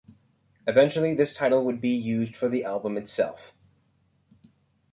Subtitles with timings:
[0.65, 3.53] Eventually this title would be used for the album itself.